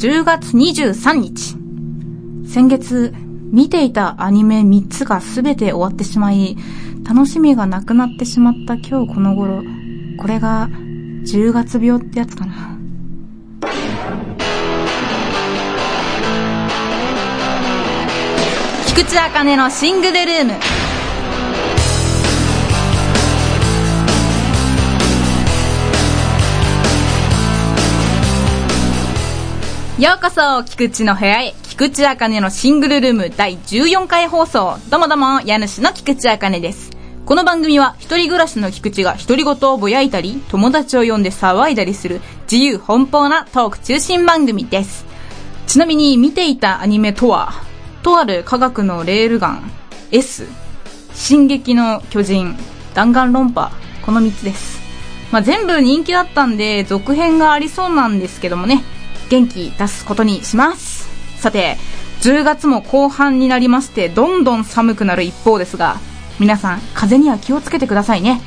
[0.00, 1.56] 10月23日。
[2.50, 3.12] 先月、
[3.52, 6.56] 見ていたアニメ3つが全て終わってしまい、
[7.06, 9.62] 楽しみがなくなってしまった今日この頃、
[10.18, 12.78] これが10月病ってやつかな。
[18.86, 20.52] 菊池茜のシングルルーム。
[30.00, 34.78] ようこそ、菊池の部屋へ、菊池茜のシングルルーム第14回放送。
[34.88, 36.90] どうもどうも、家主の菊池茜です。
[37.26, 45.04] この番組は、一人暮らしの菊池が独り言をぼやいたり、友達を呼んで騒いだりする、自由奔放なトーク中心番組です。
[45.66, 47.52] ちなみに、見ていたアニメとは、
[48.02, 49.70] とある科学のレールガン、
[50.12, 50.46] S、
[51.12, 52.56] 進撃の巨人、
[52.94, 54.80] 弾丸論破、この3つです。
[55.30, 58.82] まあ、全部人気だったんで、続編がありそうなんですけどもね、
[59.30, 61.08] 元気出すことにします。
[61.40, 61.78] さて、
[62.20, 65.96] 10月も後半になりまして、どんどん寒くなる一方ですが、
[66.38, 68.42] 皆さん、風邪には気をつけてくださいね。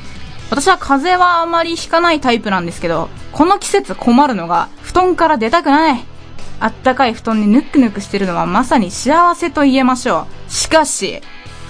[0.50, 6.04] 私は風邪はあまりひかないタイプなんですけど、この季節困るのが、布団から出たくない。
[6.60, 10.52] あったかい布団にぬくぬくしてるのはまさに幸せと言えましょう。
[10.52, 11.20] しかし、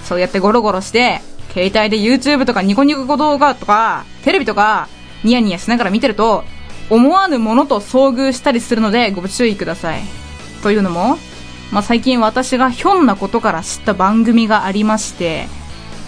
[0.03, 1.21] そうやってゴロゴロして、
[1.53, 4.89] 携帯で YouTube とかニコニコ動画とか、テレビとか、
[5.23, 6.43] ニヤニヤしながら見てると、
[6.89, 10.01] 思わぬものと遭遇したりするのでご注意ください。
[10.61, 11.17] というのも、
[11.71, 15.47] まあ、最近私がひょんなことから知った番組がありまして、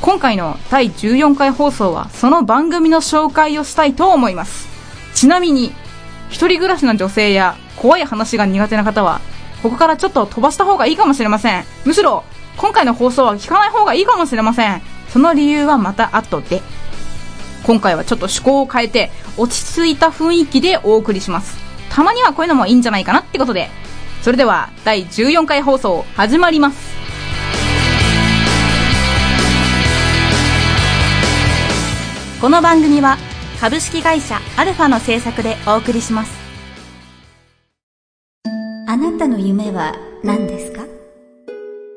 [0.02, 4.67] 今回の第14回放送はその番組の紹介をしたいと思います。
[5.16, 5.73] ちなみに、
[6.30, 9.22] 一人暮らしの女性や怖い話が苦手な方は、
[9.64, 11.66] ここからちょっと飛ばした方がいいかもしれません。
[11.86, 12.23] むしろ、
[12.58, 14.81] 今回の放送は聞かない方がいいかもしれません。
[15.09, 16.61] その理由はまた後で。
[17.67, 21.57] 今回はちょっと趣向を変えて、落ち着いた雰囲気でお送りします。
[21.89, 23.69] たまにはこういうのもいいんじゃないかなってことで。
[24.21, 26.97] それでは、第14回放送、始まります。
[32.39, 33.17] この番組は、
[33.59, 36.31] 株式会社アルファの制作でお送りします。
[38.87, 39.93] あなたの夢は
[40.23, 40.83] 何ですか？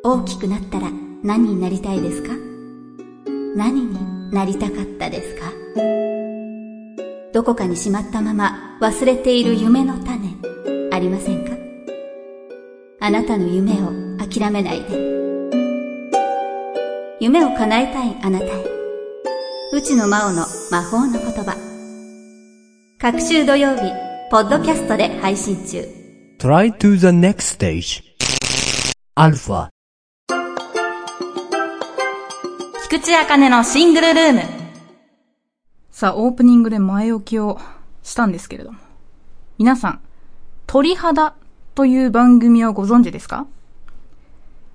[0.03, 0.91] 大きくなったら
[1.22, 2.31] 何になりたいですか？
[3.55, 5.59] 何になりたかったですか？
[7.33, 10.35] どこかにしまったまま忘れている夢の種
[10.93, 11.53] ありませんか？
[13.01, 14.87] あなたの夢を諦めないで
[17.21, 18.51] 夢を叶えたいあなたへ
[19.73, 21.57] 内野真央の魔法の言葉
[22.99, 23.83] 各週土曜日
[24.31, 25.87] ポッドキャストで配信中
[26.41, 28.03] Try to the next stage.
[29.15, 29.69] Alpha.
[32.89, 34.59] 菊池茜のシングルルーム。
[36.00, 37.61] さあ、オープニングで前置きを
[38.03, 38.78] したんですけれども。
[39.59, 40.00] 皆さん、
[40.66, 41.34] 鳥肌
[41.75, 43.47] という番組をご存知ですか？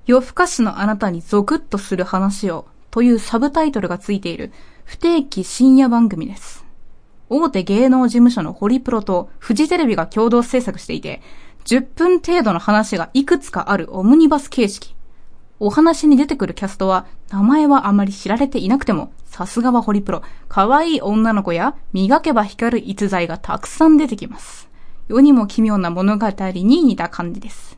[0.05, 4.51] 夜更かしのあなたにゾクッとする話をというサブタイトルがついている
[4.83, 6.63] 不定期深夜番組です。
[7.29, 11.23] 大手芸能事務所のホリプロとフジテレビが共同制作していて、
[11.63, 14.95] 10分程度の話がいくつかあるオムニバス形式。
[15.59, 24.69] お話に出てくるキャストは、名前はあまり知られていなくても、さすがはホリプロ、可愛い女の子や磨けば光る逸材がたくさん出てきます。
[25.07, 27.77] 世にも奇妙な物語に似た感じです。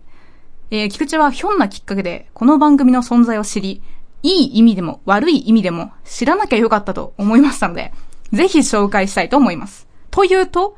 [0.72, 3.82] えー、菊池はひょんなきっかけで、この番組の存在を知り、
[4.24, 7.94] いい意味でも悪い意味でも知らなきゃよかったと思いましたので、
[8.34, 9.88] ぜひ紹介したいと思います。
[10.10, 10.76] というと、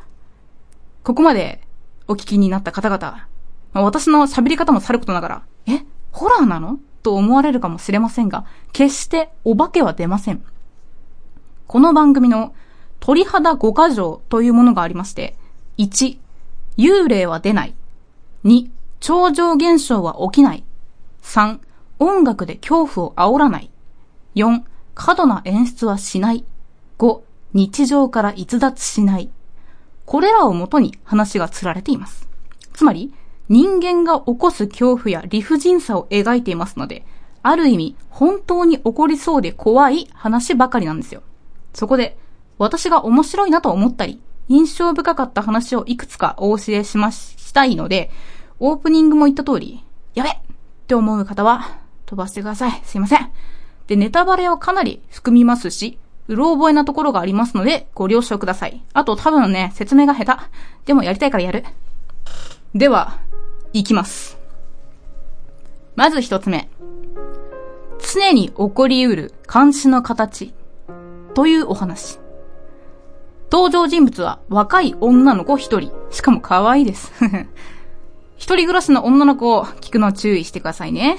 [1.03, 1.61] ここまで
[2.07, 3.27] お聞きになった方々、
[3.73, 6.79] 私の喋り方もさることながら、え、ホラーなの？
[7.03, 10.43] と思われるかもしれませんが、決してお化けは出ません。
[11.67, 12.53] この番組の
[12.99, 15.35] 鳥肌五箇条というものがありまして、
[15.77, 16.17] 1、
[16.77, 17.75] 幽霊は出ない。
[18.43, 20.63] 2、超常現象は起きない。
[21.23, 21.59] 3、
[21.99, 23.69] 音楽で恐怖を煽らない。
[24.35, 24.63] 4、
[24.95, 26.43] 過度な演出はしない。
[26.97, 27.21] 5、
[27.53, 29.29] 日常から逸脱しない。
[30.05, 32.27] これらをもとに話が釣られています。
[32.73, 33.13] つまり、
[33.49, 37.05] 人間が起こす恐怖や理不尽さを描いていますので、
[37.41, 41.23] ある意味、本当に起こりそうで怖い話ばかりなんですよ。
[41.73, 42.17] そこで、
[42.57, 48.11] 私が面白いなと思ったり、印象深かった話をいくつかお教えしまし、したいので、
[48.59, 50.33] オープニングも言った通り、やべっ
[50.87, 52.81] て思う方は、飛ばしてください。
[52.83, 53.31] すいません。
[53.87, 55.97] で、ネタバレをかなり含みますし、
[56.27, 58.83] うろ覚えなところがありますので、ご了承ください。
[58.93, 60.43] あと多分ね、説明が下手。
[60.85, 61.63] でもやりたいからやる。
[62.75, 63.17] では、
[63.73, 64.37] いきます。
[65.95, 66.69] まず一つ目。
[68.13, 70.53] 常に起こり得る監視の形。
[71.35, 72.19] というお話。
[73.51, 75.91] 登場人物は若い女の子一人。
[76.09, 77.11] しかも可愛いです。
[78.37, 81.17] 一人暮らしの女の子を聞くの注意してくださいね。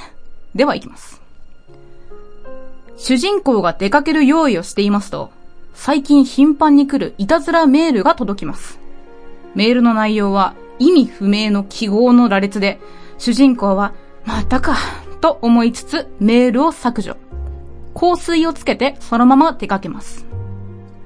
[0.55, 1.21] では行きます。
[2.97, 5.31] 主人公が出かける用意をしていますと、
[5.75, 8.81] 最近頻繁に来るいたずらメールが届きます。
[9.55, 12.81] メールの内容は意味不明の記号の羅列で、
[13.19, 13.93] 主人公は、
[14.25, 14.77] またか、
[15.21, 17.17] と思いつつメールを削除。
[17.95, 20.27] 香水をつけてそのまま出かけます。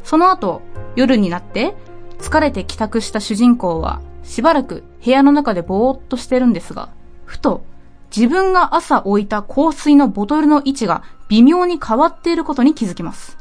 [0.04, 0.62] その後、
[0.94, 1.74] 夜になって、
[2.18, 6.90] 疲れて帰宅した主人公は、しばらく部屋の中でぼーっとしてるんですが、
[7.24, 7.64] ふと、
[8.16, 13.36] 自分が朝置いた香水のボトルの位置が微妙に変わっていることに気づきます。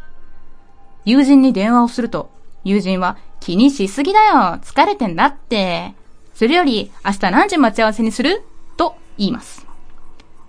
[1.05, 2.31] 友人に電話をすると、
[2.63, 4.33] 友人は気にしすぎだよ
[4.63, 5.93] 疲れてんだって。
[6.33, 8.43] それより明日何時待ち合わせにする？
[8.75, 9.65] と言います。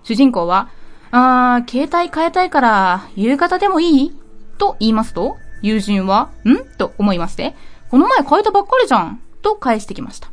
[0.03, 0.69] 主人公は、
[1.11, 4.11] あー、携帯変えたいから夕方でもいい？
[4.57, 6.57] と言いますと、友人は、ん？
[6.77, 7.55] と思いまして、
[7.89, 9.21] この前変えたばっかりじゃん？
[9.41, 10.29] と返してきました。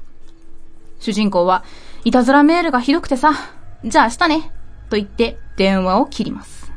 [1.01, 1.65] 主人公は、
[2.05, 3.33] いたずらメールがひどくてさ、
[3.85, 4.53] じゃあ明日ね
[4.89, 6.73] と言って電話を切ります。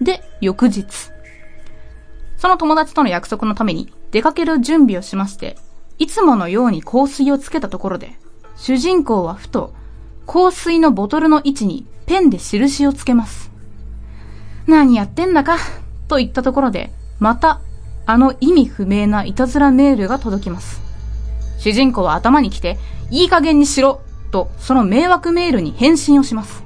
[0.00, 0.84] で、翌日。
[2.36, 5.56] その友達との約束のために出かける準備をしまして、
[5.98, 8.18] いつものように香水をつけたところで、
[8.56, 9.72] 主人公はふと、
[10.26, 13.50] 香水のボトルの位置にペンで印をつけます。
[14.66, 15.58] 何やってんだか、
[16.08, 17.60] と言ったところで、また、
[18.04, 20.82] あの意味不明ないたずらメールが届きます。
[21.58, 22.78] 主人公は頭に来て、
[23.10, 24.00] いい加減にしろ、
[24.32, 26.64] と、その迷惑メールに返信をします。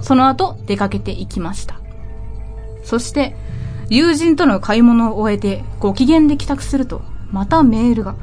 [0.00, 1.80] その後、出かけていきました。
[2.82, 3.36] そして、
[3.90, 8.16] 友人との買い物を終えて、ご機嫌で帰宅すると、またメールが。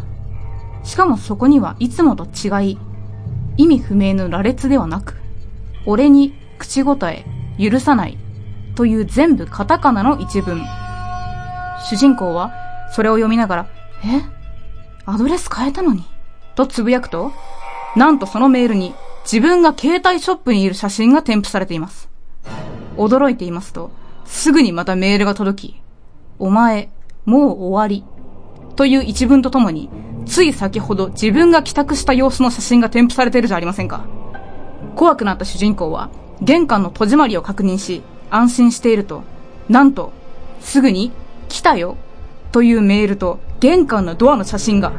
[0.85, 2.77] しかもそこにはいつもと違い、
[3.57, 5.15] 意味不明の羅列ではなく、
[5.85, 7.25] 俺に口答え、
[7.59, 8.17] 許さない、
[8.75, 10.63] という全部カタカナの一文。
[11.89, 12.51] 主人公は、
[12.93, 13.67] それを読みながら、
[14.05, 14.21] え？
[15.05, 16.03] アドレス変えたのに？
[16.55, 17.31] とつぶやくと、
[17.95, 18.93] なんとそのメールに
[19.23, 22.09] 自分が携帯ショップにいる写真が添付されています。
[22.97, 23.91] 驚いていますと、
[24.25, 25.81] すぐにまたメールが届き、
[26.38, 26.89] お前、
[27.25, 28.05] もう終わり。
[28.75, 29.89] という一文とともに、
[30.25, 34.06] つい先ほど自分が帰宅した様子の写真が添付されているじゃありませんか。
[34.95, 36.10] 怖くなった主人公は、
[36.42, 39.24] 玄関の戸締まりを確認し、安心していると、
[39.69, 40.12] なんと、
[40.60, 41.12] すぐに、
[41.48, 41.98] 来たよ、
[42.51, 44.92] というメールと、玄関のドアの写真が。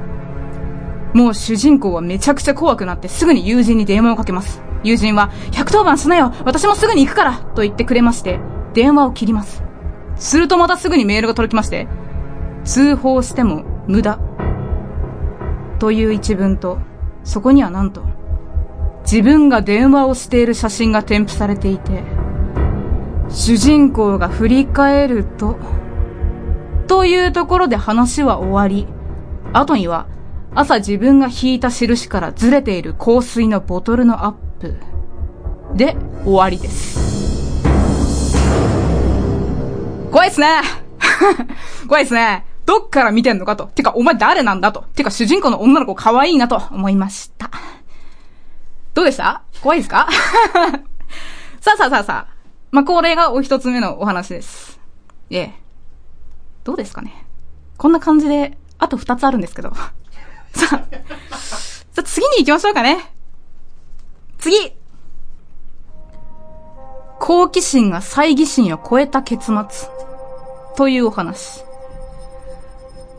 [1.14, 4.62] もう主人公はめちゃくちゃ怖くなってすぐに友人に電話をかけます。
[4.82, 8.38] 友人は、110番しなよ私もすぐに行くからと言ってくれまして、
[8.74, 9.62] 電話を切ります。
[10.16, 11.88] するとまたすぐにメールが届きまして、
[12.64, 14.18] 通報しても無駄。
[15.78, 16.78] という一文と、
[17.24, 18.02] そこにはなんと、
[19.02, 22.02] 自分が電話をしている写真が添付されていて、
[23.28, 25.56] 主人公が振り返ると、
[26.86, 28.86] というところで話は終わり、
[29.52, 30.06] 後には、
[30.54, 34.76] 朝自分が引いた印からずれている香水のボトルのアップ。
[35.74, 37.06] で、終わりです。
[40.10, 40.62] 怖いっすね
[41.86, 43.66] 怖いっすねどっから見てんのかと。
[43.66, 44.82] てか、お前誰なんだと。
[44.94, 47.50] てか、主人公の女の子可愛いなと思いました。
[48.92, 49.42] どうでした？
[49.62, 50.08] 怖いですか？
[51.60, 52.36] さあさあさあさあ。
[52.72, 54.80] まあ、これがお一つ目のお話です。
[55.30, 55.54] ええ。
[56.64, 57.24] どうですかね？
[57.78, 59.72] こんな感じで、あと二つあるんですけど。
[60.54, 60.80] さあ、さ
[61.98, 63.12] あ次に行きましょうかね。
[64.38, 64.72] 次
[67.20, 69.88] 好奇心が猜疑心を超えた結末。
[70.76, 71.64] というお話。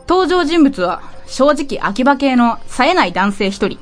[0.08, 3.78] 登場人物は、正直秋葉系の冴えない男性一人。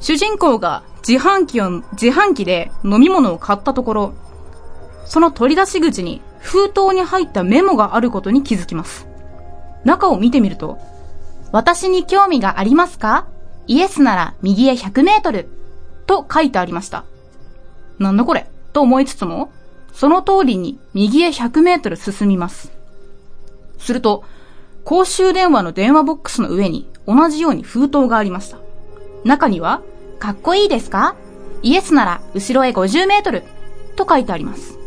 [0.00, 4.14] 主人公が自販機を、自販機で飲み物を買ったところ、
[5.06, 9.06] その取り出し口に封筒に入ったメモがあることに気づきます。
[9.84, 10.78] 中を見てみると、
[11.52, 13.26] 私に興味がありますか？
[13.66, 15.48] イエスなら右へ100メートル。
[16.06, 17.04] と書いてありました。
[17.98, 18.46] なんだこれ？
[18.74, 19.50] と思いつつも、
[19.94, 22.70] その通りに右へ100メートル進みます。
[23.78, 24.24] すると、
[24.86, 28.58] 公衆電話の電話ボックスの上に同じように封筒がありました。
[29.24, 29.82] 中には、
[30.20, 31.16] かっこいいですか？
[31.64, 33.42] イエスなら後ろへ50メートル。
[33.96, 34.78] と書いてあります。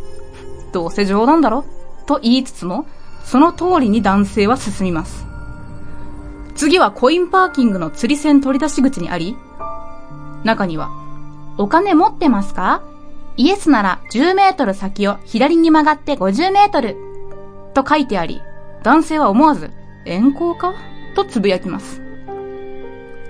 [0.71, 1.65] どうせ冗談だろ？
[2.07, 2.85] と言いつつも、
[3.25, 5.25] その通りに男性は進みます。
[6.55, 9.35] 次はコインパーキングの釣り線取り出し口にあり、
[10.45, 10.89] 中には、
[11.57, 12.83] お金持ってますか？
[13.35, 16.95] イエスなら10メートル先を左に曲がって50メートル。
[17.73, 18.41] と書いてあり、
[18.83, 19.71] 男性は思わず、
[20.09, 20.73] 遠行か？
[21.15, 22.01] とつぶやきます。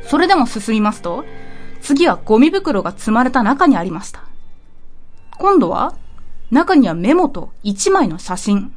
[0.04, 1.26] それでも進みますと、
[1.82, 4.24] 次はゴミ袋が積まれた中にありました。
[5.38, 5.96] 今度は、
[6.52, 8.74] 中にはメモと1枚の写真。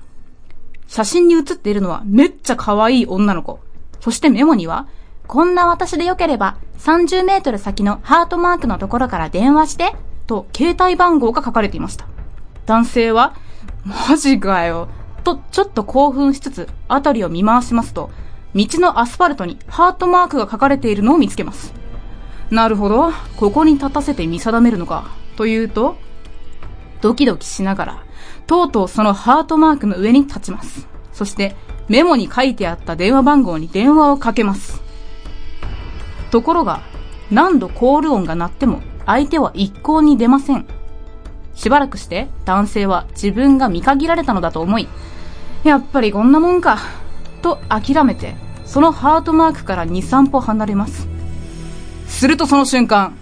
[0.88, 3.61] 写真に写っているのはめっちゃ可愛い女の子。
[4.00, 4.88] そしてメモには、
[5.26, 9.94] こんな私でよければ30メートル先のハートマークのところから電話して、
[10.26, 12.06] と携帯番号が書かれていました。
[12.66, 13.35] 男性は、
[13.85, 14.88] マジかよ。
[15.23, 18.11] と、ちょっと興奮しつつ、辺りを見回しますと、
[18.55, 21.73] 道のアスファルトにハートマークが書かれているのを見つけます。
[22.50, 23.12] なるほど。
[23.37, 25.11] ここに立たせて見定めるのか。
[25.37, 25.97] というと、
[27.00, 28.05] ドキドキしながら、
[28.47, 30.87] とうとうそのハートマークの上に立ちます。
[31.12, 31.57] そして、
[31.88, 34.83] メモに書いてあった電話番号に電話をかけます。
[36.31, 36.83] ところが、
[37.31, 40.67] 何度コール音が鳴っても、相手は一向に出ません。
[41.55, 44.88] しばらくして、男性は自分が見限られたのだと思い、
[45.64, 46.78] やっぱりこんなもんか、
[47.40, 51.09] と諦めて、そのハートマークから2、3歩離れます。
[52.07, 53.14] するとその瞬間、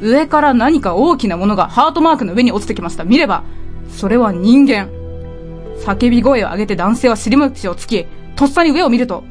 [0.00, 3.04] 上から何か大きなものがハートマークの上に落ちてきました。
[3.04, 3.42] 見れば、
[3.90, 4.88] それは人間。
[5.84, 9.24] 叫び声を上げて男性は尻餅をつき、とっさに上を見ると、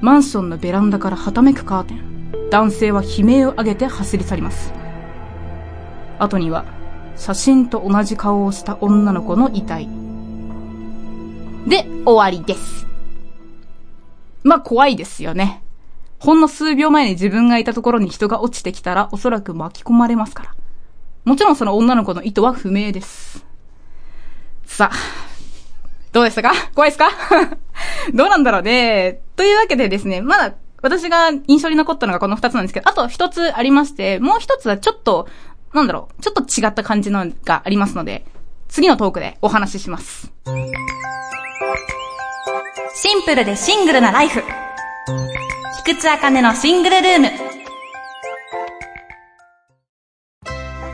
[0.00, 2.50] マンションのベランダからはためくカーテン。
[2.50, 4.72] 男性は悲鳴を上げて走り去ります。
[6.20, 6.64] 後には、
[7.16, 9.97] 写真と同じ顔をした女の子の遺体。
[11.66, 12.86] で、終わりです。
[14.44, 15.62] まあ、怖いですよね。
[16.18, 20.54] ほんの数秒前に自分がいたところに人が落ちてきたら、おそらく巻き込まれますから。
[21.24, 23.44] もちろんその女の子の意図は不明です。
[24.64, 24.96] さあ、
[26.12, 26.52] どうでしたか？
[26.74, 27.10] 怖いですか？
[28.14, 29.20] どうなんだろうね。
[29.36, 35.28] というわけでですね、まだ私が印象に残ったのがこの二つなんですけど、あと一つありまして、もう一つはちょっと、
[35.74, 38.24] なんだろう、ちょっと違った感じのがありますので、
[38.68, 40.32] 次のトークでお話しします。
[42.94, 44.42] シンプルでシングルなライフ。
[45.84, 47.30] 菊池茜のシングルルーム。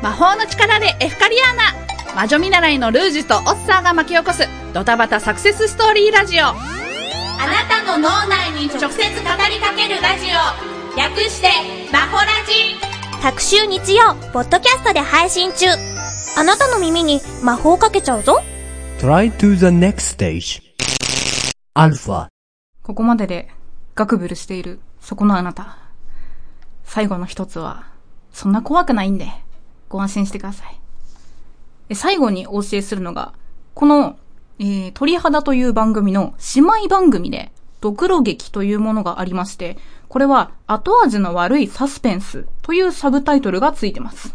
[0.03, 10.27] 魔法の力でエフカリアーナ魔女見習いのルージュとオッサーが巻き起こすドタバタサクセスストーリーラジオあなたの脳内に直接語りかけるラジ
[10.95, 11.49] オ略して
[11.91, 15.94] マホラジ各週日曜、ポッドキャストで配信中。
[16.37, 18.43] あなたの耳に魔法をかけちゃうぞ。
[18.99, 20.61] Try to the next stage.
[21.77, 22.27] Alpha.
[22.83, 23.49] ここまでで
[23.95, 25.79] ガクブルしているそこのあなた。
[26.83, 27.87] 最後の一つは、
[28.33, 29.29] そんな怖くないんで、
[29.89, 30.81] ご安心してください。
[31.91, 33.33] え最後にお教えするのが、
[33.75, 34.17] この、
[34.59, 44.35] えー、鳥肌という番組の姉妹番組で、ドクロ劇というものがありまして、これは後味の悪いサスペンスというサブタイトルがついてます。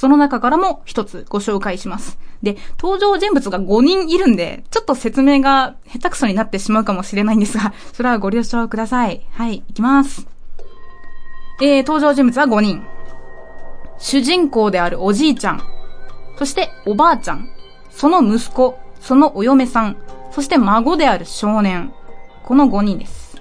[0.00, 2.18] その中からも一つご紹介します。
[2.42, 9.26] で、登場人物が5人いるんで、ちょっと説明が下手くそになってしまうかもしれないんですが、 それはご了承ください。
[9.32, 10.26] はい、いきます。
[11.60, 12.82] えー、登場人物は5人。
[13.98, 15.62] 主人公であるおじいちゃん、
[16.38, 17.50] そしておばあちゃん、
[17.90, 19.98] その息子、そのお嫁さん、
[20.30, 21.92] そして孫である少年。
[22.44, 23.38] この5人です。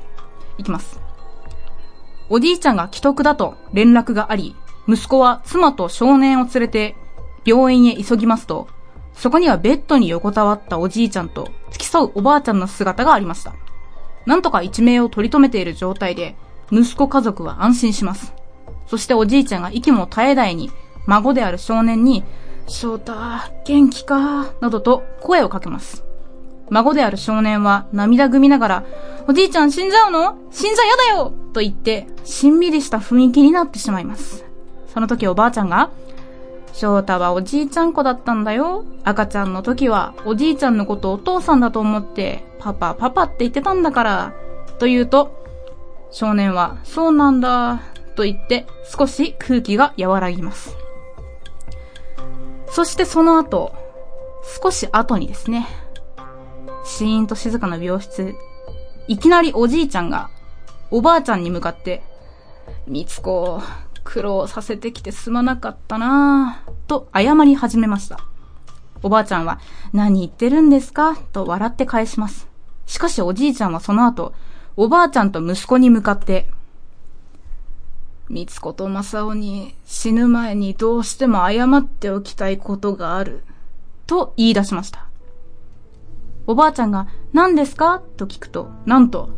[0.58, 1.00] いきます。
[2.28, 4.58] おじいちゃんが既得だと連絡があり、
[4.90, 6.96] 息子は妻と少年を連れて
[7.46, 8.68] 病院へ急ぎますと、
[9.14, 13.54] そこにはベッドに横たわったおじいちゃんと付き添うおばあちゃんの姿がありました。
[14.26, 16.36] なんとか一命を取り留めている状態で、
[16.72, 18.34] 息子家族は安心します。
[18.88, 20.72] そしておじいちゃんが息も絶え絶えに、
[21.06, 22.24] 孫である少年に、
[22.68, 23.14] 翔太、
[23.66, 24.54] 元気か？
[24.60, 26.04] などと声をかけます。
[26.70, 28.84] 孫である少年は涙ぐみながら、
[29.28, 30.38] おじいちゃん死んじゃうの？
[30.52, 34.46] 死んじゃ嫌だよと言って、しんみりした雰囲気になってしまいます。
[34.94, 35.90] その時おばあちゃんが、
[36.74, 38.86] 翔太はおじいちゃん子だったんだよ。
[39.04, 44.34] 赤ちゃんの時はおじいちゃんのことお父さんだと思って、パパパパって言ってたんだから。
[44.80, 45.44] と言うと、
[46.12, 47.82] 少年は、そうなんだ、
[48.16, 50.76] と言って少し空気が和らぎます。
[52.68, 53.74] そしてその後、
[54.62, 55.68] 少し後にですね、
[56.86, 58.36] シーンと静かな病室、
[59.08, 60.30] いきなりおじいちゃんが、
[60.92, 62.04] おばあちゃんに向かって、
[62.88, 63.62] みつこ、
[64.12, 68.20] 苦労させてきてすまなかったなぁ、と謝り始めました。
[69.04, 69.60] おばあちゃんは、
[69.94, 71.16] 何言ってるんですか？
[71.16, 72.48] と笑って返します。
[72.88, 74.34] しかしおじいちゃんはその後、
[74.76, 76.50] おばあちゃんと息子に向かって、
[78.30, 83.44] みつことまさおに死ぬ前にどうしても謝っておきたいことがある、
[84.08, 85.06] と言い出しました。
[86.48, 88.02] おばあちゃんが何ですか？
[88.18, 89.30] と聞くと、なんと、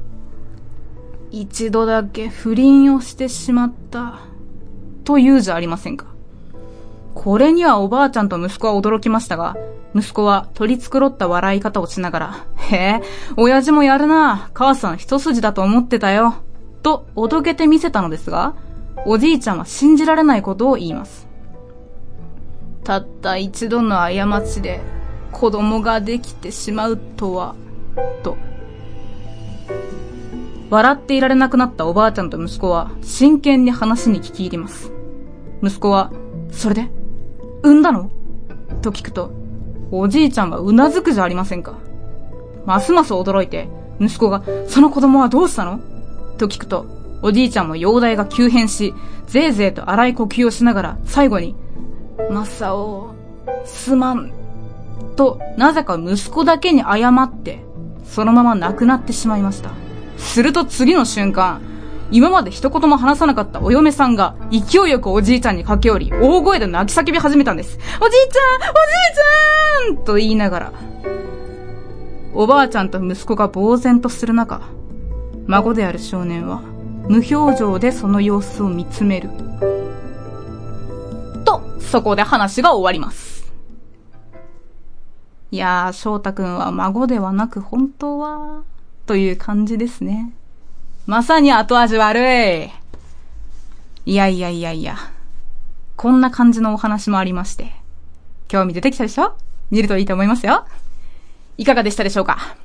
[1.30, 4.31] 一度だけ不倫をしてしまった、
[5.12, 6.06] と言うじゃありませんか？
[7.14, 9.58] これにはおばあちゃんと息子は驚きましたが、
[9.94, 13.02] 息子は取り繕った笑い方をしながら、へえ、
[13.36, 16.36] 親父もやるな、母さん一筋だと思ってたよ、
[16.82, 18.56] とおどけてみせたのですが、
[19.06, 21.28] おじいちゃんは信じられないことを言います。
[22.86, 24.80] たった一度の過ちで
[25.34, 27.56] 子供ができてしまうとは、
[28.24, 28.38] と。
[30.70, 34.94] 笑っていられなくなったおばあちゃんと息子は真剣に話に聞き入ります。
[35.64, 36.12] 息子は、
[36.52, 36.90] それで？
[37.64, 38.12] 産んだの？
[38.82, 39.32] と聞くと、
[39.92, 41.78] おじいちゃんはうなずくじゃありませんか。
[42.66, 43.68] ますます驚いて、
[44.00, 45.80] 息子が、その子供はどうしたの？
[46.38, 46.86] と聞くと、
[47.22, 48.94] おじいちゃんも容体が急変し、
[49.28, 51.56] ぜいぜいと荒い呼吸をしながら、最後に、
[52.32, 53.14] マサオ、
[53.66, 54.32] すまん、
[55.16, 57.64] と、なぜか息子だけに謝って、
[58.06, 59.72] そのまま亡くなってしまいました。
[60.18, 61.62] すると次の瞬間、
[62.12, 67.78] 今まで一言も話さなかったお嫁さんが勢いよくおじいちゃんに駆け寄り、大声で泣き叫び始めたんです。
[68.02, 70.74] おじいちゃんおじいちゃんと言いながら、
[72.34, 74.62] おばあちゃんと息子が呆然とする中、
[75.48, 76.62] 孫である少年は
[77.08, 79.30] 無表情でその様子を見つめる。
[81.46, 83.52] と、そこで話が終わります。
[85.52, 88.64] いやー、翔太くんは孫ではなく本当は、
[89.06, 90.34] という感じですね。
[91.08, 92.20] まさに後味悪
[92.66, 92.70] い。
[94.06, 94.98] いやいやいやいや。
[95.96, 97.72] こんな感じのお話もありまして。
[98.48, 99.36] 興味出てきたでしょ？
[99.72, 100.66] 見るといいと思いますよ。
[101.58, 102.56] いかがでしたでしょうか？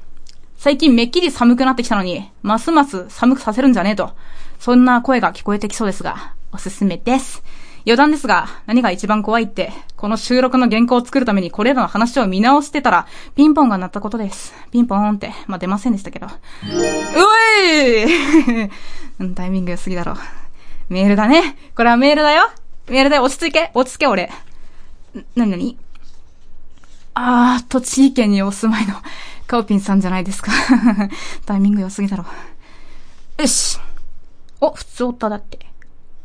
[0.56, 4.12] 最近めっきり寒くなってきたのに、ますます寒くさせるんじゃねえと。
[4.58, 7.42] そんな声が聞こえてきそうですが、おすすめです。
[7.86, 14.52] 余談ですが、何が一番怖いって、この収録の原稿を作るためにこれらの話を見直してたら、ピンポンが鳴ったことです。
[14.72, 16.26] ピンポーンって、まあ、出ませんでしたけど。
[16.26, 16.30] う
[19.20, 20.16] おい タイミング良すぎだろ。
[20.88, 21.56] メールだね。
[21.76, 22.50] これはメールだよ。
[22.88, 24.32] メールで落ち着け、落ち着け俺。
[25.36, 25.78] なになに？
[27.14, 28.94] あー、栃木県にお住まいの、
[29.46, 30.50] カオピンさんじゃないですか。
[31.46, 32.24] タイミング良すぎだろ。
[33.38, 33.78] よし。
[34.60, 35.60] お、普通おっただって。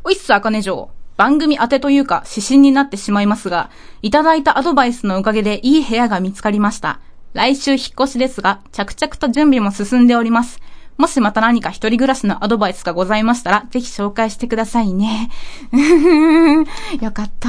[0.02, 0.90] おいっす、あかね城。
[1.16, 3.70] 番組宛てというか、指針になってしまいますが、
[4.02, 7.00] いただいたアドバイスのおかげでいい部屋が見つかりました。
[7.34, 10.60] 来週引っ越しですが、着々と準備も進んでおります。
[10.98, 15.30] もしまた何か一人暮らしのアドバイスがございましたら、ぜひ紹介してくださいね。
[17.00, 17.48] よかった。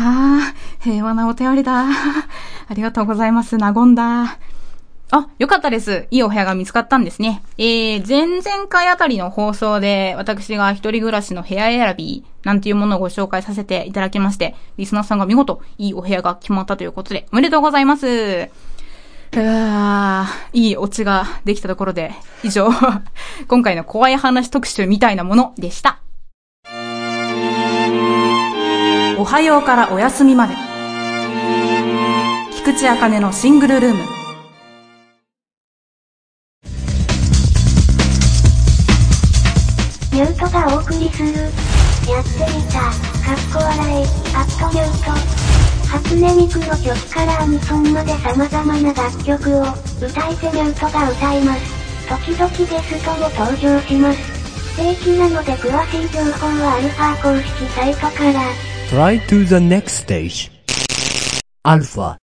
[0.80, 1.86] 平和なお便りだ。
[1.86, 3.58] ありがとうございます。
[3.58, 4.38] 和んだ。
[5.16, 6.08] あ、よかったです。
[6.10, 7.44] いいお部屋が見つかったんですね。
[7.60, 18.50] えー、前々回あたりの放送で、私が一人暮らしの部屋選び、なんていうものをご紹介させていただきまして、リスナーさんが見事、いいお部屋が決まったということで、おめでとうございます。
[19.36, 22.72] うわいいオチができたところで、以上、
[23.48, 26.00] 今回の怖い話特集みたいなものでした。
[29.20, 30.56] おはようからお休みまで。
[32.56, 34.23] 菊池茜のシングルルーム。
[40.14, 41.34] ミュートがお送りする。
[41.34, 42.82] やってみた。
[42.82, 44.06] かっこ笑い。
[44.36, 45.10] アットミュート。
[45.90, 49.62] 初音ミクの曲からアニソンまで様々な楽曲を
[50.00, 51.62] 歌い手ミュートが歌います。
[52.08, 54.20] 時々ゲストも登場します。
[54.76, 58.42] 不定期なので詳しい情報はアルファ公式サイトから。
[58.92, 60.52] Try to the next stage.
[61.64, 62.23] Alpha.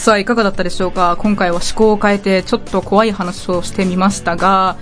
[0.00, 1.14] さあ、いかがだったでしょうか？
[1.18, 4.78] 今回は趣向を変えて、ちょっと怖い話をしてみましたが、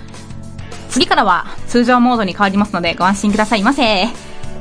[0.89, 4.07] 次からは通常モードに変わりますのでご安心くださいませ。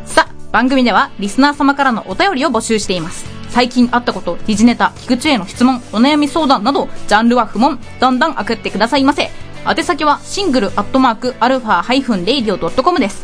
[0.05, 3.25] さあ、番組ではリスナー様からのお便りを募集しています。
[3.51, 9.31] 最近あったこと、時事ネタ、菊池への質問、お悩み相談など、ジャンルは不問、どんどん送ってくださいませ。
[9.65, 13.23] 宛先はシングルアットマークアルファハイフンレイディオドットコムです。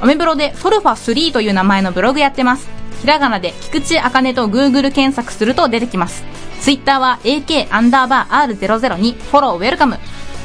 [0.00, 2.68] アメブロでソルファ3という名前のブログやってます。
[3.02, 6.24] ひらがなで菊池茜と Google 検索すると出てきます。
[6.62, 9.98] ツイッターは AK アンダーバー R00 にフォローウェルカム。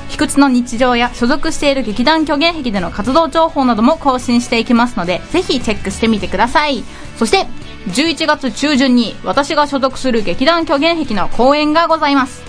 [0.09, 6.83] 菊池の日常や所属している劇団虚言癖での活動情報なども更新していきますので、ぜひチェックしてみてください。
[7.17, 7.45] そして、
[7.89, 12.41] 11月中旬に私が所属する劇団虚言癖の公演がございます。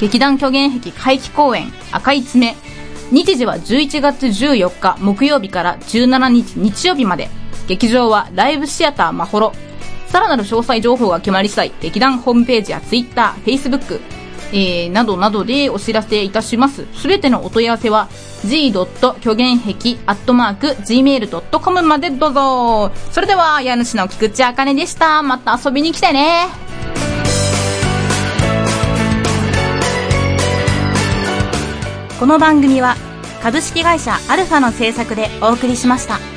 [0.00, 2.56] 劇団虚言癖回帰公演赤い爪。
[3.12, 7.30] 日時は11月14日木曜日から17日日曜日まで。
[7.68, 9.52] 劇場はライブシアターまほろ。
[10.08, 14.00] さらなる詳細情報が決まり次第、劇団ホームページや Twitter、Facebook、
[14.52, 16.86] えー、などなどでお知らせいたします。
[16.94, 18.08] すべてのお問い合わせは
[18.44, 18.72] g.
[18.72, 22.92] 虚言癖アットマーク gmail.com までどうぞ。
[23.10, 25.22] それでは、家主の菊池茜でした。
[25.22, 26.66] また遊びに来てね。
[32.18, 32.96] この番組は
[33.42, 36.35] 株式会社アルファの制作でお送りしました。